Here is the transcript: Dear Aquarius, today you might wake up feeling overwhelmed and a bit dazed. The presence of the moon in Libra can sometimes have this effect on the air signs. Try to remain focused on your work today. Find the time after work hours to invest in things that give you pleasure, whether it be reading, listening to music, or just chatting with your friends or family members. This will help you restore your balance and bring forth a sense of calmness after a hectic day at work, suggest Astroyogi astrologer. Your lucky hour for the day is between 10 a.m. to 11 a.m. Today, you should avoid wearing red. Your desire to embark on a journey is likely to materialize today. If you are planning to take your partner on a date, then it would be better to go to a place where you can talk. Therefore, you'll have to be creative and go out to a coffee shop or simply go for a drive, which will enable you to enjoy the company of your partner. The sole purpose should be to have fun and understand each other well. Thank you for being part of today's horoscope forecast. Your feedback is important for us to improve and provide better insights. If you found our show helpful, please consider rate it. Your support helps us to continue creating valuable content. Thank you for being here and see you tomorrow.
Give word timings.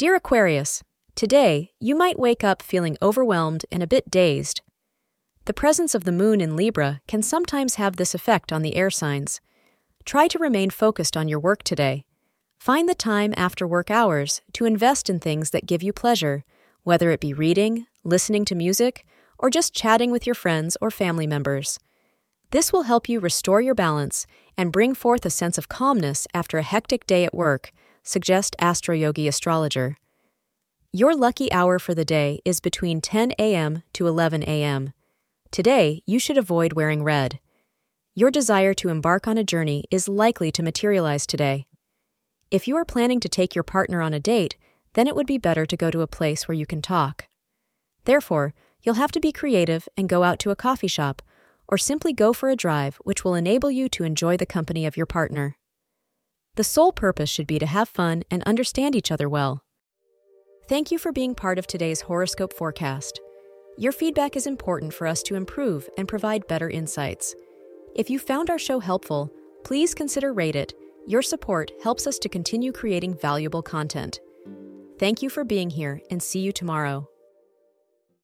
Dear 0.00 0.14
Aquarius, 0.14 0.82
today 1.14 1.72
you 1.78 1.94
might 1.94 2.18
wake 2.18 2.42
up 2.42 2.62
feeling 2.62 2.96
overwhelmed 3.02 3.66
and 3.70 3.82
a 3.82 3.86
bit 3.86 4.10
dazed. 4.10 4.62
The 5.44 5.52
presence 5.52 5.94
of 5.94 6.04
the 6.04 6.10
moon 6.10 6.40
in 6.40 6.56
Libra 6.56 7.02
can 7.06 7.22
sometimes 7.22 7.74
have 7.74 7.96
this 7.96 8.14
effect 8.14 8.50
on 8.50 8.62
the 8.62 8.76
air 8.76 8.88
signs. 8.88 9.42
Try 10.06 10.26
to 10.28 10.38
remain 10.38 10.70
focused 10.70 11.18
on 11.18 11.28
your 11.28 11.38
work 11.38 11.62
today. 11.64 12.06
Find 12.58 12.88
the 12.88 12.94
time 12.94 13.34
after 13.36 13.66
work 13.66 13.90
hours 13.90 14.40
to 14.54 14.64
invest 14.64 15.10
in 15.10 15.20
things 15.20 15.50
that 15.50 15.66
give 15.66 15.82
you 15.82 15.92
pleasure, 15.92 16.44
whether 16.82 17.10
it 17.10 17.20
be 17.20 17.34
reading, 17.34 17.86
listening 18.02 18.46
to 18.46 18.54
music, 18.54 19.04
or 19.38 19.50
just 19.50 19.74
chatting 19.74 20.10
with 20.10 20.24
your 20.24 20.34
friends 20.34 20.78
or 20.80 20.90
family 20.90 21.26
members. 21.26 21.78
This 22.52 22.72
will 22.72 22.84
help 22.84 23.10
you 23.10 23.20
restore 23.20 23.60
your 23.60 23.74
balance 23.74 24.26
and 24.56 24.72
bring 24.72 24.94
forth 24.94 25.26
a 25.26 25.30
sense 25.30 25.58
of 25.58 25.68
calmness 25.68 26.26
after 26.32 26.56
a 26.56 26.62
hectic 26.62 27.06
day 27.06 27.26
at 27.26 27.34
work, 27.34 27.70
suggest 28.02 28.56
Astroyogi 28.60 29.28
astrologer. 29.28 29.96
Your 30.92 31.14
lucky 31.14 31.52
hour 31.52 31.78
for 31.78 31.94
the 31.94 32.04
day 32.04 32.40
is 32.44 32.60
between 32.60 33.00
10 33.00 33.32
a.m. 33.38 33.82
to 33.92 34.06
11 34.06 34.42
a.m. 34.42 34.92
Today, 35.50 36.02
you 36.06 36.18
should 36.18 36.38
avoid 36.38 36.72
wearing 36.72 37.04
red. 37.04 37.38
Your 38.14 38.30
desire 38.30 38.74
to 38.74 38.88
embark 38.88 39.28
on 39.28 39.38
a 39.38 39.44
journey 39.44 39.84
is 39.90 40.08
likely 40.08 40.50
to 40.52 40.62
materialize 40.62 41.26
today. 41.26 41.66
If 42.50 42.66
you 42.66 42.76
are 42.76 42.84
planning 42.84 43.20
to 43.20 43.28
take 43.28 43.54
your 43.54 43.62
partner 43.62 44.02
on 44.02 44.12
a 44.12 44.18
date, 44.18 44.56
then 44.94 45.06
it 45.06 45.14
would 45.14 45.26
be 45.26 45.38
better 45.38 45.64
to 45.64 45.76
go 45.76 45.90
to 45.90 46.00
a 46.00 46.08
place 46.08 46.48
where 46.48 46.56
you 46.56 46.66
can 46.66 46.82
talk. 46.82 47.28
Therefore, 48.04 48.52
you'll 48.82 48.96
have 48.96 49.12
to 49.12 49.20
be 49.20 49.30
creative 49.30 49.88
and 49.96 50.08
go 50.08 50.24
out 50.24 50.38
to 50.40 50.50
a 50.50 50.56
coffee 50.56 50.88
shop 50.88 51.22
or 51.68 51.78
simply 51.78 52.12
go 52.12 52.32
for 52.32 52.48
a 52.48 52.56
drive, 52.56 52.96
which 53.04 53.24
will 53.24 53.36
enable 53.36 53.70
you 53.70 53.88
to 53.90 54.02
enjoy 54.02 54.36
the 54.36 54.46
company 54.46 54.84
of 54.84 54.96
your 54.96 55.06
partner. 55.06 55.56
The 56.56 56.64
sole 56.64 56.92
purpose 56.92 57.30
should 57.30 57.46
be 57.46 57.58
to 57.58 57.66
have 57.66 57.88
fun 57.88 58.22
and 58.30 58.42
understand 58.44 58.96
each 58.96 59.12
other 59.12 59.28
well. 59.28 59.64
Thank 60.68 60.90
you 60.90 60.98
for 60.98 61.12
being 61.12 61.34
part 61.34 61.58
of 61.58 61.66
today's 61.66 62.02
horoscope 62.02 62.52
forecast. 62.52 63.20
Your 63.76 63.92
feedback 63.92 64.36
is 64.36 64.46
important 64.46 64.94
for 64.94 65.06
us 65.06 65.22
to 65.24 65.34
improve 65.34 65.88
and 65.98 66.06
provide 66.06 66.46
better 66.46 66.70
insights. 66.70 67.34
If 67.96 68.08
you 68.08 68.18
found 68.18 68.50
our 68.50 68.58
show 68.58 68.78
helpful, 68.78 69.32
please 69.64 69.94
consider 69.94 70.32
rate 70.32 70.56
it. 70.56 70.72
Your 71.06 71.22
support 71.22 71.72
helps 71.82 72.06
us 72.06 72.18
to 72.20 72.28
continue 72.28 72.72
creating 72.72 73.18
valuable 73.18 73.62
content. 73.62 74.20
Thank 74.98 75.22
you 75.22 75.30
for 75.30 75.44
being 75.44 75.70
here 75.70 76.00
and 76.10 76.22
see 76.22 76.40
you 76.40 76.52
tomorrow. 76.52 77.09